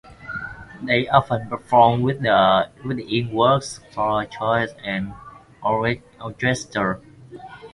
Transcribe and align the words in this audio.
They 0.81 1.07
often 1.09 1.47
perform 1.47 2.01
with 2.01 2.23
the 2.23 2.69
in 3.07 3.31
works 3.31 3.81
for 3.93 4.25
choir 4.25 4.67
and 4.83 5.13
orchestra. 5.63 6.99